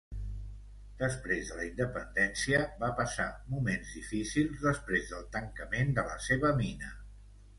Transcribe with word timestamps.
Després 1.01 1.49
de 1.51 1.57
la 1.57 1.65
independència 1.65 2.61
va 2.83 2.89
passar 3.01 3.27
moments 3.55 3.93
difícils 3.99 4.65
després 4.69 5.07
del 5.13 5.29
tancament 5.37 5.95
de 5.99 6.09
la 6.11 6.19
seva 6.31 6.55
mina. 6.63 6.93